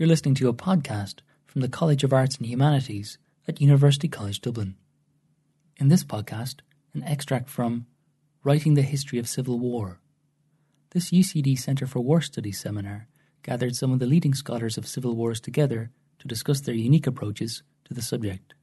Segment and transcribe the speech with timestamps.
[0.00, 4.40] You're listening to a podcast from the College of Arts and Humanities at University College
[4.40, 4.76] Dublin.
[5.76, 6.60] In this podcast,
[6.94, 7.84] an extract from
[8.42, 10.00] Writing the History of Civil War.
[10.92, 13.08] This UCD Centre for War Studies seminar
[13.42, 15.90] gathered some of the leading scholars of civil wars together
[16.20, 18.54] to discuss their unique approaches to the subject.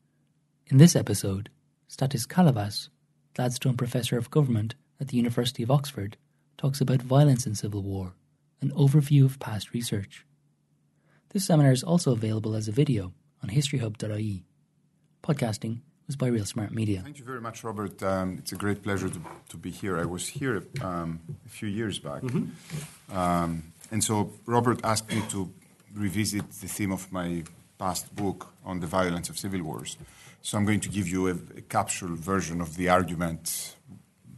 [0.66, 1.52] In this episode,
[1.88, 2.90] Stathis Kalyvas,
[3.36, 6.18] Gladstone Professor of Government at the University of Oxford,
[6.58, 8.16] talks about violence in civil war,
[8.60, 10.26] an overview of past research.
[11.30, 14.44] This seminar is also available as a video on historyhub.ie.
[15.24, 17.02] Podcasting was by Real Smart Media.
[17.02, 18.02] Thank you very much, Robert.
[18.02, 19.98] Um, it's a great pleasure to, to be here.
[19.98, 22.22] I was here um, a few years back.
[22.22, 23.18] Mm-hmm.
[23.18, 25.52] Um, and so Robert asked me to
[25.94, 27.44] revisit the theme of my
[27.78, 29.98] past book on the violence of civil wars.
[30.42, 33.76] So I'm going to give you a, a capsule version of the argument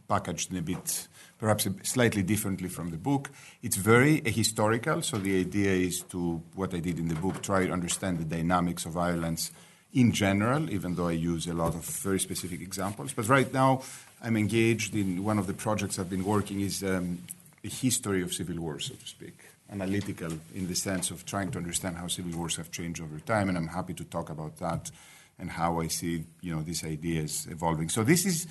[0.08, 1.08] packaged in a bit
[1.40, 3.32] perhaps slightly differently from the book.
[3.64, 7.66] It's very historical, so the idea is to, what I did in the book, try
[7.66, 9.52] to understand the dynamics of violence
[9.94, 13.14] in general, even though I use a lot of very specific examples.
[13.14, 13.82] But right now,
[14.22, 17.20] I'm engaged in one of the projects I've been working is um,
[17.64, 19.38] a history of civil wars, so to speak,
[19.72, 23.48] analytical in the sense of trying to understand how civil wars have changed over time,
[23.48, 24.92] and I'm happy to talk about that
[25.40, 27.88] and how I see, you know, these ideas evolving.
[27.88, 28.46] So this is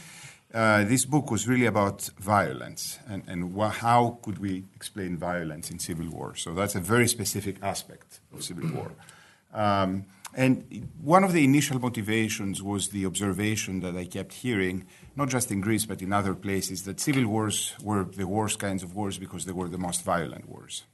[0.55, 5.71] uh, this book was really about violence and, and wh- how could we explain violence
[5.71, 6.35] in civil war.
[6.37, 8.93] So that's a very specific aspect of civil war.
[9.53, 15.29] Um, and one of the initial motivations was the observation that I kept hearing, not
[15.29, 18.95] just in Greece but in other places, that civil wars were the worst kinds of
[18.95, 20.85] wars because they were the most violent wars.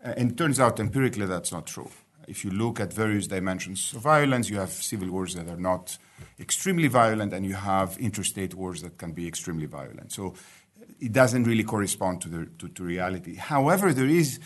[0.00, 1.90] And it turns out empirically that's not true.
[2.26, 5.98] If you look at various dimensions of violence, you have civil wars that are not
[6.38, 10.12] extremely violent, and you have interstate wars that can be extremely violent.
[10.12, 10.34] So
[11.00, 13.36] it doesn't really correspond to, the, to, to reality.
[13.36, 14.40] However, there is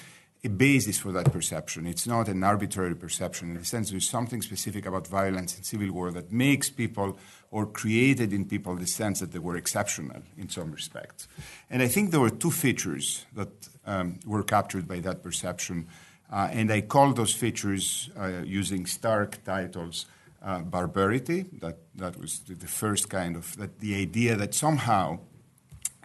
[0.45, 1.87] a basis for that perception.
[1.87, 3.51] It's not an arbitrary perception.
[3.51, 7.17] In the sense, there's something specific about violence in civil war that makes people
[7.53, 11.29] or created in people the sense that they were exceptional in some respects.
[11.71, 13.51] And I think there were two features that
[13.87, 15.87] um, were captured by that perception
[16.33, 20.07] uh, and I call those features uh, using stark titles
[20.43, 21.47] uh, barbarity.
[21.61, 25.21] That, that was the, the, first kind of that the idea that somehow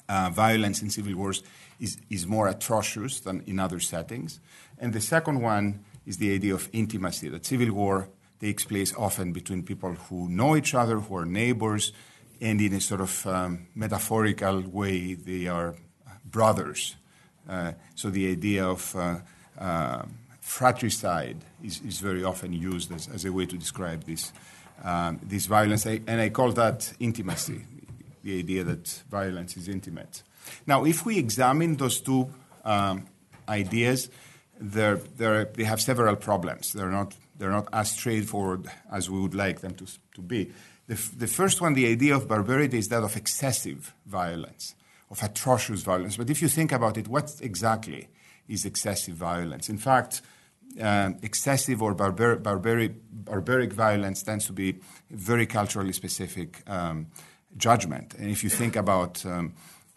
[0.08, 1.44] uh, violence in civil wars
[1.80, 4.40] is, is more atrocious than in other settings.
[4.80, 8.10] And the second one is the idea of intimacy, that civil war
[8.40, 11.92] takes place often between people who know each other, who are neighbors,
[12.40, 15.76] and in a sort of um, metaphorical way, they are
[16.24, 16.96] brothers.
[17.50, 19.18] Uh, so the idea of uh,
[19.60, 20.04] uh,
[20.48, 24.32] fratricide is, is, very often used as, as, a way to describe this,
[24.82, 27.62] um, this violence, and I call that intimacy,
[28.24, 30.24] the idea that violence is intimate.
[30.66, 32.30] Now, if we examine those two
[32.64, 33.06] um,
[33.50, 34.10] ideas,
[34.58, 36.72] they're, they're, they have several problems.
[36.72, 39.86] They're not, they're not as straightforward as we would like them to,
[40.16, 40.54] to be.
[40.88, 44.76] The, f- the first one, the idea of barbarity, is that of excessive violence,
[45.12, 46.16] of atrocious violence.
[46.16, 48.08] But if you think about it, what exactly
[48.48, 49.68] is excessive violence.
[49.68, 50.22] In fact,
[50.82, 54.80] uh, excessive or barbar- barbaric, barbaric violence tends to be
[55.10, 57.08] very culturally specific um,
[57.56, 58.14] judgment.
[58.16, 59.54] And if you think about um,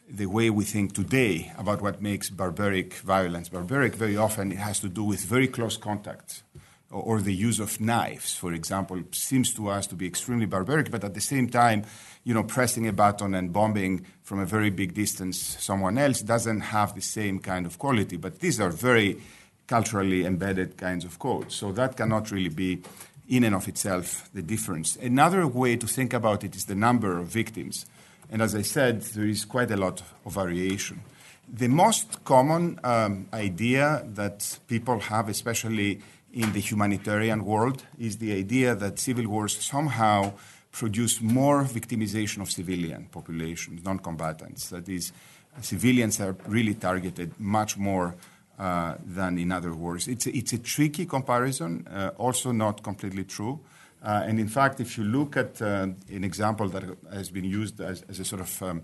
[0.09, 4.81] the way we think today about what makes barbaric violence barbaric, very often it has
[4.81, 6.43] to do with very close contact
[6.91, 11.05] or the use of knives, for example, seems to us to be extremely barbaric, but
[11.05, 11.85] at the same time,
[12.25, 16.61] you know, pressing a button and bombing from a very big distance someone else doesn't
[16.61, 18.17] have the same kind of quality.
[18.17, 19.21] But these are very
[19.71, 21.55] culturally embedded kinds of codes.
[21.55, 22.83] So that cannot really be,
[23.29, 24.97] in and of itself, the difference.
[24.97, 27.87] Another way to think about it is the number of victims.
[28.33, 31.03] And as I said, there is quite a lot of variation.
[31.49, 36.01] The most common um, idea that people have, especially
[36.33, 40.33] in the humanitarian world is the idea that civil wars somehow
[40.73, 44.71] produce more victimization of civilian populations, non combatants.
[44.71, 45.13] That is,
[45.61, 48.17] civilians are really targeted much more
[48.61, 50.09] than in other wars.
[50.09, 53.61] It's a, it's a tricky comparison, uh, also not completely true.
[54.03, 57.81] Uh, and in fact, if you look at uh, an example that has been used
[57.81, 58.83] as, a sort of um,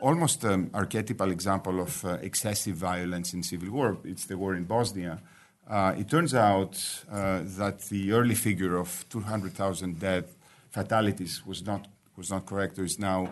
[0.00, 4.64] almost um, archetypal example of uh, excessive violence in civil war, it's the war in
[4.64, 5.20] Bosnia.
[5.68, 10.24] Uh, it turns out uh, that the early figure of 200,000 dead
[10.70, 12.74] fatalities was not, was not correct.
[12.74, 13.28] There is now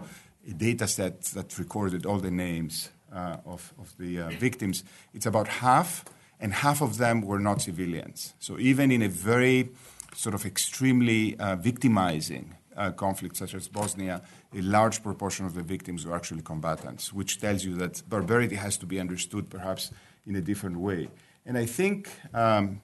[0.48, 4.84] a data set that recorded all the names uh, of, of the uh, victims.
[5.14, 6.04] It's about half,
[6.40, 8.34] and half of them were not civilians.
[8.38, 9.70] So even in a very
[10.14, 14.22] sort of extremely uh, victimizing uh, conflict such as Bosnia,
[14.54, 18.76] a large proportion of the victims were actually combatants, which tells you that barbarity has
[18.78, 19.90] to be understood perhaps
[20.26, 21.08] in a different way.
[21.44, 22.80] And I think um,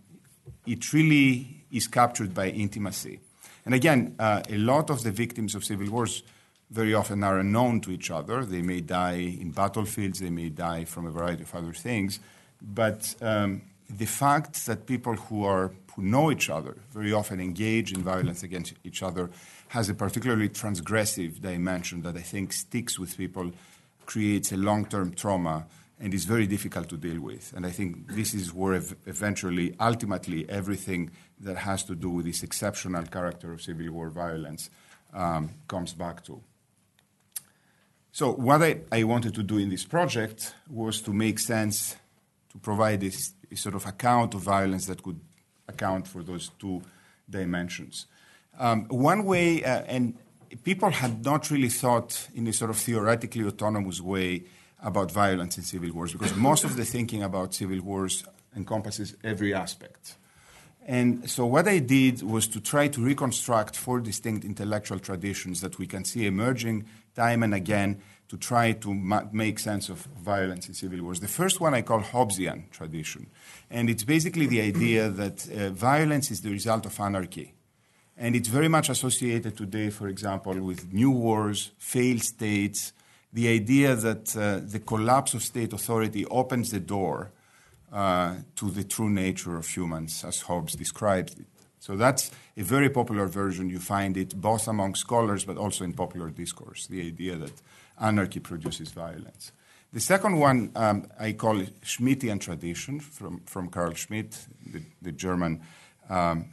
[0.67, 3.21] it really is captured by intimacy.
[3.65, 6.23] And again, uh, a lot of the victims of civil wars
[6.73, 8.45] very often are unknown to each other.
[8.45, 12.19] They may die in battlefields, they may die from a variety of other things.
[12.63, 17.93] But um, the fact that people who, are, who know each other very often engage
[17.93, 19.31] in violence against each other
[19.69, 23.53] has a particularly transgressive dimension that I think sticks with people,
[24.07, 25.67] creates a long term trauma,
[26.01, 27.53] and is very difficult to deal with.
[27.55, 31.11] And I think this is where ev- eventually, ultimately, everything
[31.41, 34.69] that has to do with this exceptional character of civil war violence
[35.15, 36.43] um, comes back to.
[38.15, 41.97] So, what I, I, wanted to do in this project was to make sense,
[42.51, 45.19] to provide this, this sort of account of violence that could
[45.67, 46.83] account for those two
[47.31, 48.05] dimensions.
[48.59, 50.19] Um, one way, uh, and
[50.63, 54.45] people had not really thought in a sort of theoretically autonomous way
[54.83, 58.25] about violence in civil wars because most of the thinking about civil wars
[58.55, 60.17] encompasses every aspect.
[60.85, 65.79] And so, what I did was to try to reconstruct four distinct intellectual traditions that
[65.79, 70.67] we can see emerging time and again to try to ma- make sense of violence
[70.69, 71.21] in civil wars.
[71.21, 73.27] The first one I call Hobbesian tradition.
[73.71, 77.55] And it's basically the idea that uh, violence is the result of anarchy.
[78.17, 82.93] And it's very much associated today, for example, with new wars, failed states,
[83.33, 87.33] the idea that uh, the collapse of state authority opens the door
[87.93, 91.47] uh, to the true nature of humans, as Hobbes describes it.
[91.83, 93.69] So that's a very popular version.
[93.69, 97.53] You find it both among scholars but also in popular discourse, the idea that
[98.01, 99.51] anarchy produces violence.
[99.93, 105.61] The second one um, I call Schmittian tradition from, from Carl Schmitt, the, the German
[106.09, 106.51] um,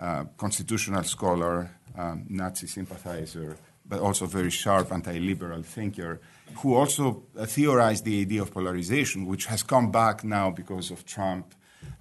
[0.00, 3.56] uh, constitutional scholar, um, Nazi sympathizer,
[3.86, 6.20] but also very sharp anti-liberal thinker,
[6.56, 11.06] who also uh, theorized the idea of polarization, which has come back now because of
[11.06, 11.54] Trump.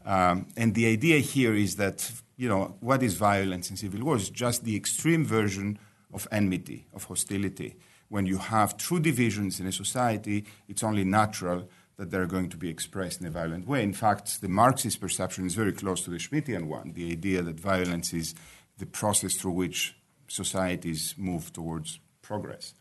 [0.04, 2.12] Um, and the idea here is that,
[2.42, 4.28] you know, what is violence in civil wars?
[4.32, 5.78] Just the extreme version
[6.12, 7.76] of enmity, of hostility.
[8.10, 12.58] When you have true divisions in a society, it's only natural that they're going to
[12.58, 13.84] be expressed in a violent way.
[13.84, 17.60] In fact, the Marxist perception is very close to the Schmittian one the idea that
[17.60, 18.34] violence is
[18.80, 19.96] the process through which
[20.28, 22.74] societies move towards progress.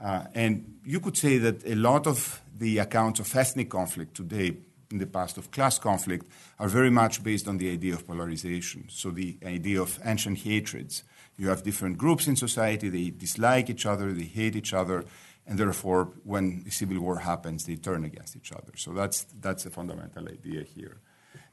[0.00, 4.56] Uh, and you could say that a lot of the accounts of ethnic conflict today,
[4.90, 6.26] in the past of class conflict,
[6.58, 8.86] are very much based on the idea of polarization.
[8.88, 11.04] So, the idea of ancient hatreds.
[11.36, 15.04] You have different groups in society, they dislike each other, they hate each other,
[15.46, 18.72] and therefore, when a civil war happens, they turn against each other.
[18.76, 20.98] So, that's, that's a fundamental idea here.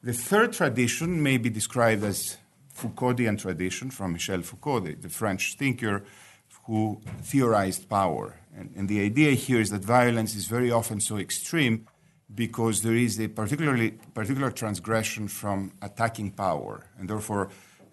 [0.04, 2.38] The third tradition may be described as
[2.75, 6.04] Foucauldian tradition from Michel Foucault, the, the French thinker
[6.66, 8.40] who theorized power.
[8.56, 11.88] And, and, the idea here is that violence is very often so extreme
[12.33, 17.50] because there is a particularly particular transgression from attacking power, and therefore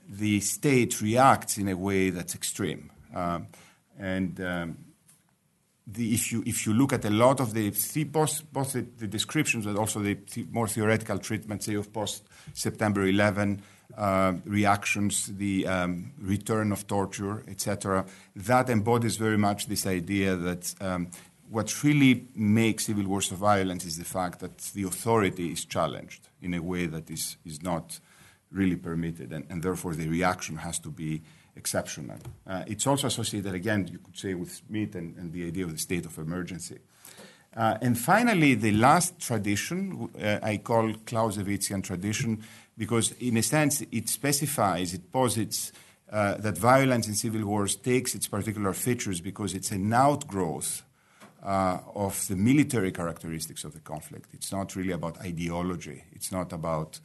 [0.08, 2.90] the state reacts in a way that's extreme.
[3.14, 3.46] Um,
[3.98, 4.76] and um,
[5.86, 7.70] the, if, you, if you look at a lot of the,
[8.04, 12.24] both, both the, the descriptions but also the, the more theoretical treatment, say, of post
[12.54, 13.62] September 11,
[13.96, 18.06] uh, reactions, the um, return of torture, etc.
[18.34, 21.10] That embodies very much this idea that um,
[21.54, 26.28] what really makes civil wars of violence is the fact that the authority is challenged
[26.42, 28.00] in a way that is, is not
[28.50, 31.22] really permitted, and, and therefore the reaction has to be
[31.54, 32.18] exceptional.
[32.44, 35.70] Uh, it's also associated, again, you could say, with Schmitt and, and the idea of
[35.70, 36.80] the state of emergency.
[37.56, 42.42] Uh, and finally, the last tradition uh, I call Clausewitzian tradition
[42.76, 45.70] because, in a sense, it specifies, it posits
[46.10, 50.82] uh, that violence in civil wars takes its particular features because it's an outgrowth
[51.44, 54.30] uh, of the military characteristics of the conflict.
[54.32, 57.00] It's not really about ideology, it's not about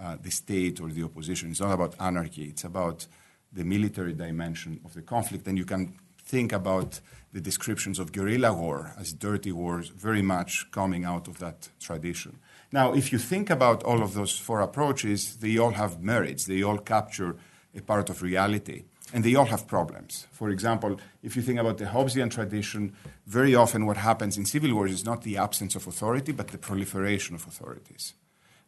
[0.00, 3.06] uh, the state or the opposition, it's not about anarchy, it's about
[3.52, 5.46] the military dimension of the conflict.
[5.46, 7.00] And you can think about
[7.32, 12.38] the descriptions of guerrilla war as dirty wars very much coming out of that tradition.
[12.72, 16.46] Now, if you think about all of those four approaches, they all have merits.
[16.46, 17.36] They all capture
[17.76, 18.84] a part of reality.
[19.14, 20.26] And they all have problems.
[20.32, 22.96] For example, if you think about the Hobbesian tradition,
[23.28, 26.58] very often what happens in civil wars is not the absence of authority, but the
[26.58, 28.14] proliferation of authorities.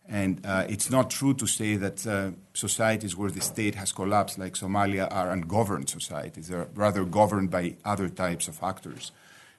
[0.09, 4.38] And uh, it's not true to say that uh, societies where the state has collapsed,
[4.38, 6.47] like Somalia, are ungoverned societies.
[6.47, 9.11] They're rather governed by other types of actors.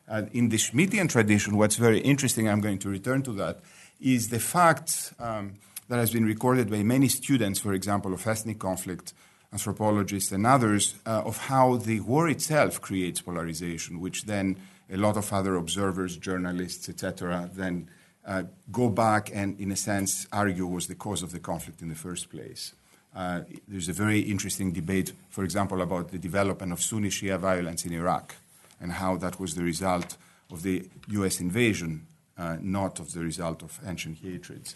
[0.08, 3.60] Uh, in the Schmittian tradition, what's very interesting, I'm going to return to that,
[4.00, 5.56] is the fact um,
[5.90, 9.14] that has been recorded by many students, for example, of ethnic conflict,
[9.52, 14.58] anthropologists, and others, uh, of how the war itself creates polarization, which then
[14.92, 17.90] a lot of other observers, journalists, etc., then
[18.26, 21.88] uh, go back and, in a sense, argue was the cause of the conflict in
[21.88, 22.74] the first place.
[23.16, 27.86] Uh, there's a very interesting debate, for example, about the development of Sunni Shia violence
[27.86, 28.36] in Iraq
[28.80, 30.18] and how that was the result
[30.52, 32.06] of the US invasion,
[32.38, 34.76] uh, not of the result of ancient hatreds.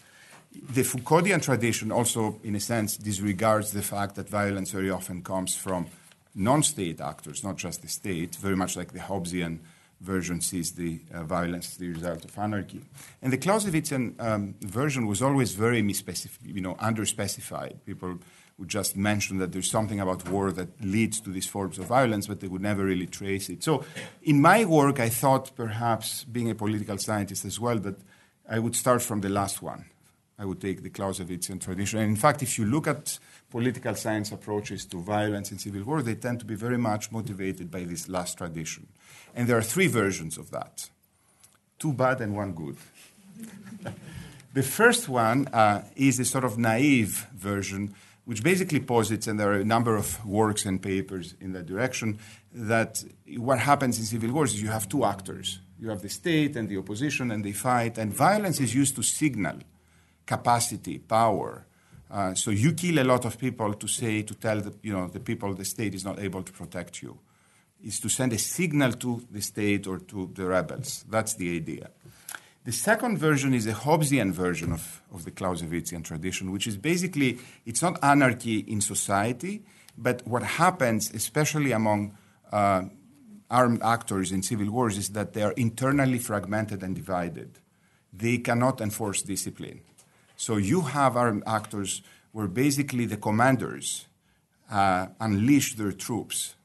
[0.53, 5.55] The Foucauldian tradition also, in a sense, disregards the fact that violence very often comes
[5.55, 5.87] from
[6.35, 9.59] non state actors, not just the state, very much like the Hobbesian
[10.01, 12.81] version sees the uh, violence as the result of anarchy.
[13.21, 17.75] And the Clausewitzian um, version was always very you know, underspecified.
[17.85, 18.19] People
[18.57, 22.27] would just mention that there's something about war that leads to these forms of violence,
[22.27, 23.63] but they would never really trace it.
[23.63, 23.85] So
[24.23, 27.95] in my work, I thought perhaps, being a political scientist as well, that
[28.49, 29.85] I would start from the last one.
[30.41, 31.99] I would take the Clausewitzian tradition.
[31.99, 33.19] And in fact, if you look at
[33.51, 37.69] political science approaches to violence and civil war, they tend to be very much motivated
[37.69, 38.87] by this last tradition.
[39.35, 40.89] And there are three versions of that
[41.77, 42.77] two bad and one good.
[44.53, 47.93] the first one uh, is a sort of naive version,
[48.25, 52.19] which basically posits, and there are a number of works and papers in that direction,
[52.53, 53.03] that
[53.37, 55.59] what happens in civil wars is you have two actors.
[55.79, 59.03] You have the state and the opposition, and they fight, and violence is used to
[59.03, 59.57] signal
[60.35, 61.51] capacity, power.
[62.09, 65.07] Uh, so you kill a lot of people to say, to tell the, you know,
[65.07, 67.17] the people the state is not able to protect you
[67.83, 71.03] is to send a signal to the state or to the rebels.
[71.09, 71.89] That's the idea.
[72.63, 77.39] The second version is a Hobbesian version of, of the Clausewitzian tradition, which is basically
[77.65, 79.63] it's not anarchy in society,
[79.97, 82.15] but what happens, especially among
[82.51, 82.83] uh,
[83.49, 87.59] armed actors in civil wars, is that they are internally fragmented and divided.
[88.13, 89.81] They cannot enforce discipline.
[90.41, 94.07] So you have armed actors where basically the commanders
[94.71, 96.55] uh, unleash their troops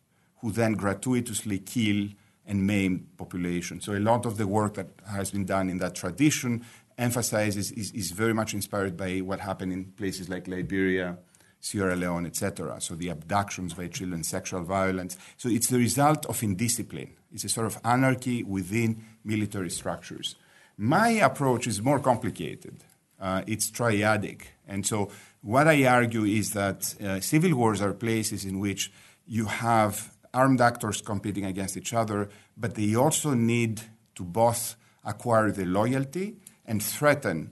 [0.40, 2.08] who then gratuitously kill
[2.46, 3.82] and maim population.
[3.82, 6.64] So a lot of the work that has been done in that tradition
[6.96, 11.18] emphasizes is, is very much inspired by what happened in places like Liberia,
[11.60, 12.80] Sierra Leone, etc.
[12.80, 15.18] So the abductions by children, sexual violence.
[15.36, 17.12] So it's the result of indiscipline.
[17.30, 20.34] It's a sort of anarchy within military structures.
[20.78, 22.82] My approach is more complicated.
[23.20, 24.42] Uh, it's triadic.
[24.68, 25.10] And so
[25.42, 28.92] what I argue is that uh, civil wars are places in which
[29.26, 33.80] you have armed actors competing against each other, but they also need
[34.14, 37.50] to both acquire the loyalty and threaten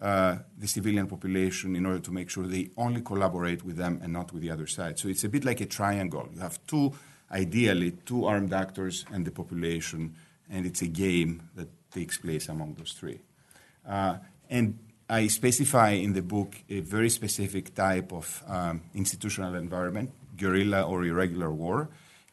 [0.00, 4.12] uh, the civilian population in order to make sure they only collaborate with them and
[4.12, 4.98] not with the other side.
[4.98, 6.28] So it's a bit like a triangle.
[6.34, 6.92] You have two,
[7.30, 10.14] ideally, two armed actors and the population,
[10.50, 13.20] and it's a game that takes place among those three.
[13.88, 14.16] Uh,
[14.50, 20.82] and I specify in the book a very specific type of um, institutional environment, guerrilla
[20.82, 21.90] or irregular war,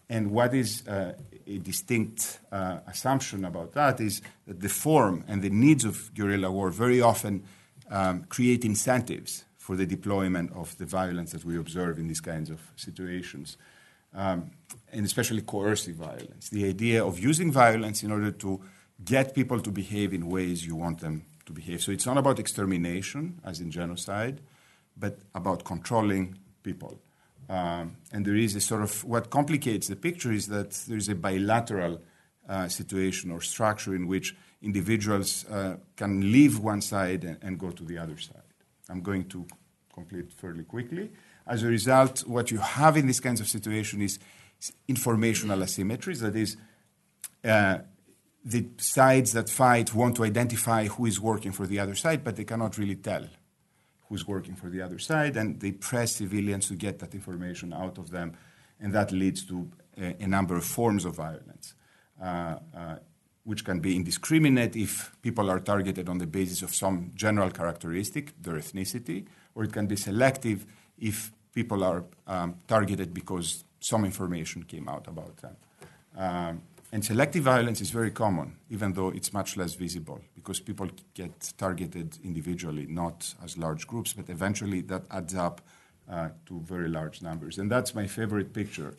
[0.09, 1.13] and what is uh,
[1.47, 6.51] a distinct uh, assumption about that is that the form and the needs of guerrilla
[6.51, 7.43] war very often
[7.89, 12.49] um, create incentives for the deployment of the violence that we observe in these kinds
[12.49, 13.57] of situations,
[14.13, 14.51] um,
[14.91, 16.49] and especially coercive violence.
[16.49, 18.61] The idea of using violence in order to
[19.03, 21.81] get people to behave in ways you want them to behave.
[21.81, 24.41] So it's not about extermination, as in genocide,
[24.97, 26.99] but about controlling people.
[27.49, 31.09] Um, and there is a sort of what complicates the picture is that there is
[31.09, 32.01] a bilateral
[32.47, 37.71] uh, situation or structure in which individuals uh, can leave one side and, and, go
[37.71, 38.49] to the other side.
[38.89, 39.45] I'm going to
[39.93, 41.11] complete fairly quickly.
[41.47, 44.19] As a result, what you have in these kinds of situations
[44.59, 46.19] is informational asymmetries.
[46.19, 46.57] That is,
[47.43, 47.79] uh,
[48.43, 52.35] the sides that fight want to identify who is working for the other side, but
[52.35, 53.27] they cannot really tell
[54.09, 57.97] who's working for the other side, and they press civilians to get that information out
[57.97, 58.33] of them,
[58.79, 61.75] and that leads to a, a number of forms of violence,
[62.21, 62.95] uh, uh,
[63.43, 68.33] which can be indiscriminate if people are targeted on the basis of some general characteristic,
[68.41, 70.65] their ethnicity, or it can be selective
[70.97, 75.55] if people are um, targeted because some information came out about them.
[76.17, 80.89] Um, and selective violence is very common, even though it's much less visible, because people
[81.13, 85.61] get targeted individually, not as large groups, but eventually that adds up
[86.09, 87.57] uh, to very large numbers.
[87.57, 88.93] And that's my favorite picture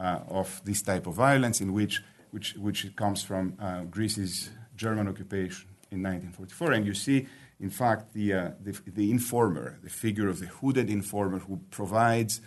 [0.00, 5.06] uh, of this type of violence, in which, which, which comes from uh, Greece's German
[5.06, 6.72] occupation in 1944.
[6.72, 7.26] And you see,
[7.60, 12.40] in fact, the, uh, the, the, informer, the figure of the hooded informer who provides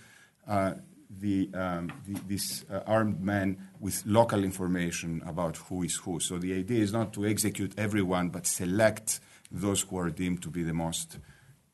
[0.47, 0.73] uh,
[1.09, 6.19] the, um, the, this uh, armed men with local information about who is who.
[6.19, 9.19] So the idea is not to execute everyone, but select
[9.51, 11.17] those who are deemed to be the most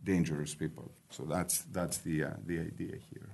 [0.03, 0.91] dangerous people.
[1.09, 3.29] So that's, that's the, uh, the idea here.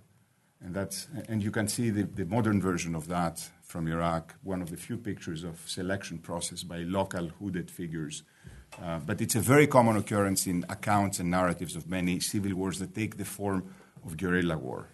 [0.63, 4.61] And, that's, and you can see the, the modern version of that from Iraq, one
[4.61, 8.23] of the few pictures of selection process by local hooded figures.
[8.81, 12.79] Uh, but it's a very common occurrence in accounts and narratives of many civil wars
[12.79, 13.73] that take the form
[14.05, 14.87] of guerrilla war.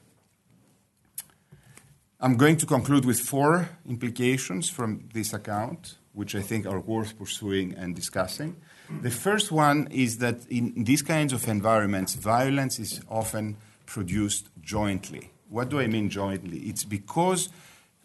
[2.19, 7.15] I'm going to conclude with four implications from this account, which I think are worth
[7.15, 8.55] pursuing and discussing.
[9.03, 15.29] The first one is that in these kinds of environments, violence is often produced jointly.
[15.49, 16.57] What do I mean jointly?
[16.61, 17.49] It's because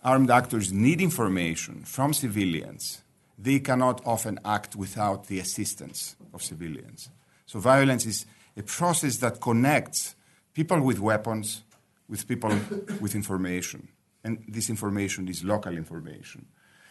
[0.04, 3.00] armed actors need information from civilians.
[3.38, 7.08] They cannot often act without the assistance of civilians.
[7.46, 8.26] So, violence is
[8.58, 10.16] a process that connects
[10.52, 11.62] people with weapons
[12.10, 12.50] with people
[13.00, 13.88] with information
[14.24, 16.46] and this information is local information.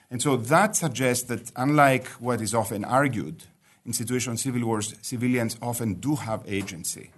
[0.09, 3.43] And so that suggests that, unlike what is often argued,
[3.85, 7.11] in situations of civil wars, civilians often do have agency.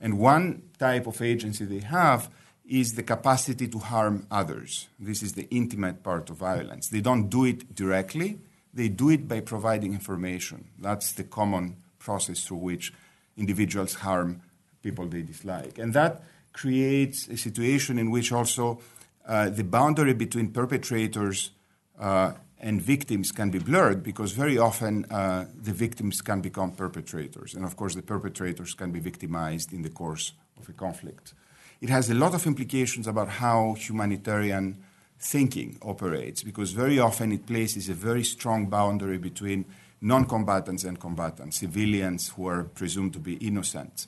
[0.00, 2.28] And one type of agency they have
[2.68, 4.88] is the capacity to harm others.
[4.98, 6.88] This is the intimate part of violence.
[6.88, 8.38] They don't do it directly,
[8.74, 10.68] they do it by providing information.
[10.78, 12.92] That's the common process through which
[13.36, 14.42] individuals harm
[14.82, 15.78] people they dislike.
[15.78, 16.22] And that
[16.52, 18.80] creates a situation in which also
[19.26, 21.50] uh, the boundary between perpetrators
[21.98, 27.54] uh, and victims can be blurred because very often uh, the victims can become perpetrators.
[27.54, 31.34] And of course, the perpetrators can be victimized in the course of a conflict.
[31.80, 34.82] It has a lot of implications about how humanitarian
[35.18, 39.64] thinking operates because very often it places a very strong boundary between
[40.00, 44.06] non combatants and combatants, civilians who are presumed to be innocent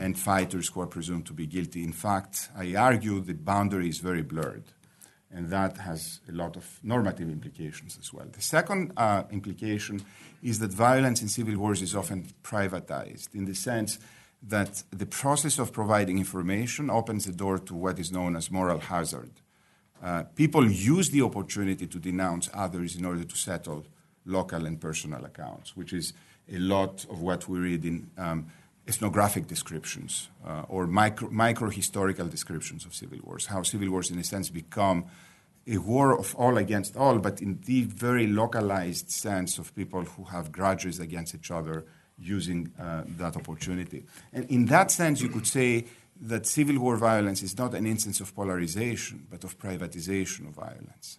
[0.00, 1.84] and fighters who are presumed to be guilty.
[1.84, 4.64] In fact, I argue the boundary is very blurred,
[5.30, 8.26] and that has a lot of normative implications as well.
[8.32, 10.02] The second uh, implication
[10.42, 13.98] is that violence in civil wars is often privatized in the sense
[14.42, 18.78] that the process of providing information opens the door to what is known as moral
[18.78, 19.32] hazard.
[20.02, 23.84] Uh, people use the opportunity to denounce others in order to settle
[24.24, 26.14] local and personal accounts, which is
[26.50, 28.46] a lot of what we read in um,
[28.90, 34.24] ethnographic descriptions uh, or micro, historical descriptions of civil wars, how civil wars, in a
[34.24, 34.98] sense, become
[35.66, 40.24] a war of all against all, but in the very localized sense of people who
[40.24, 41.84] have grudges against each other
[42.18, 44.04] using uh, that opportunity.
[44.32, 45.86] And in that sense, you could say
[46.32, 51.18] that civil war violence is not an instance of polarization, but of privatization of violence.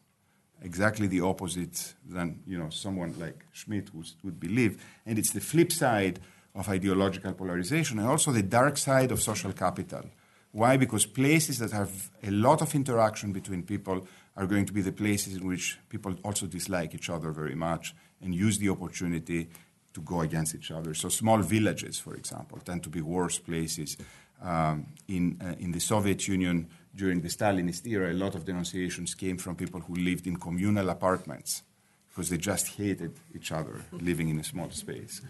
[0.61, 3.87] Exactly the opposite than you know someone like Schmitt
[4.23, 4.73] would believe,
[5.07, 6.19] and it's the flip side
[6.55, 10.03] of ideological polarization and also the dark side of social capital.
[10.51, 10.75] Why?
[10.77, 14.91] Because places that have a lot of interaction between people are going to be the
[14.91, 19.49] places in which people also dislike each other very much and use the opportunity
[19.93, 20.93] to go against each other.
[20.93, 23.97] So, small villages, for example, tend to be worse places.
[24.41, 29.13] Um, in, uh, in the Soviet Union during the Stalinist era, a lot of denunciations
[29.13, 31.61] came from people who lived in communal apartments
[32.09, 35.21] because they just hated each other living in a small space.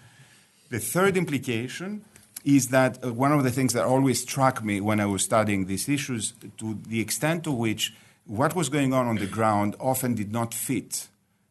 [0.71, 2.05] The third implication
[2.45, 5.65] is that uh, one of the things that always struck me when I was studying
[5.65, 7.93] these issues, to the extent to which
[8.25, 11.09] what was going on on the ground often did not fit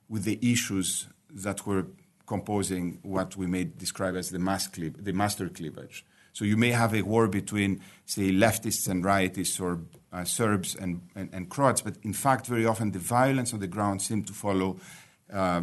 [0.09, 1.87] with the issues that were
[2.27, 6.03] composing what we may describe as the, mass the master cleavage.
[6.33, 9.81] So you may have a war between, say, leftists and rightists or
[10.15, 13.67] uh, Serbs and, and, and, Croats, but in fact, very often the violence on the
[13.67, 14.79] ground seemed to follow
[15.31, 15.63] uh,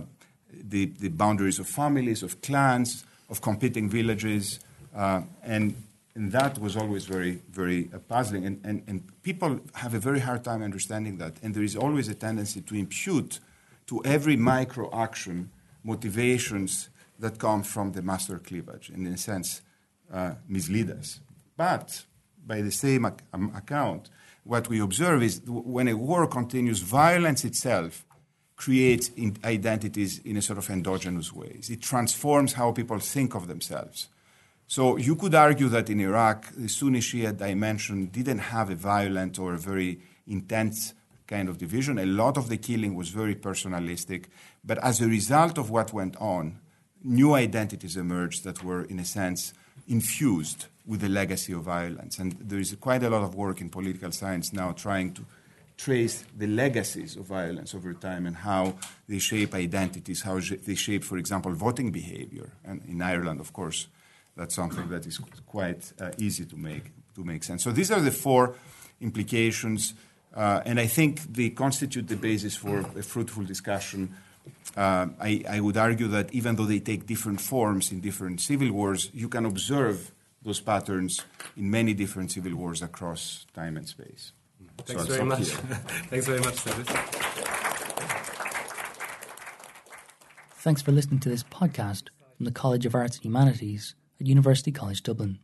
[0.54, 4.60] the, the boundaries of families, of clans, of competing villages,
[4.96, 5.76] uh, and,
[6.16, 8.46] and that was always very, very uh, puzzling.
[8.46, 11.34] And, and, and people have a very hard time understanding that.
[11.44, 13.40] And there is always a tendency to impute
[13.88, 15.52] to every micro action
[15.84, 19.62] motivations that come from the master cleavage, and in a sense,
[20.13, 21.20] uh, mislead us.
[21.56, 22.06] But
[22.46, 24.10] by the same ac- um, account,
[24.44, 28.06] what we observe is when a war continues, violence itself
[28.58, 31.70] creates in identities in a sort of endogenous ways.
[31.70, 34.10] It transforms how people think of themselves.
[34.65, 39.39] So you could argue that in Iraq, the Sunni Shia dimension didn't have a violent
[39.39, 40.93] or a very intense
[41.28, 42.00] kind of division.
[42.00, 44.26] A lot of the killing was very personalistic.
[44.65, 46.60] But as a result of what went on,
[47.04, 49.54] new identities emerged that were, in a sense,
[49.88, 52.17] infused with the legacy of violence.
[52.17, 55.26] And there is quite a lot of work in political science now trying to
[55.78, 58.76] trace the legacies of violence over time and how
[59.08, 62.50] they shape identities, how they shape, for example, voting behavior.
[62.66, 63.88] And in Ireland, of course,
[64.36, 67.63] that's something that is quite uh, easy to make, to make sense.
[67.63, 68.56] So these are the four
[69.02, 69.94] implications,
[70.36, 74.16] uh, and I think they constitute the basis for a fruitful discussion.
[74.76, 78.72] Uh, I, I would argue that even though they take different forms in different civil
[78.72, 80.12] wars, you can observe
[80.44, 81.22] those patterns
[81.56, 84.32] in many different civil wars across time and space.
[84.86, 85.48] Thanks so very much.
[86.10, 86.56] Thanks very much,
[90.60, 94.72] Thanks for listening to this podcast from the College of Arts and Humanities at University
[94.72, 95.39] College Dublin.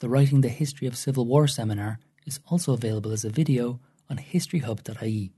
[0.00, 4.18] The Writing the History of Civil War seminar is also available as a video on
[4.18, 5.32] historyhub.ie.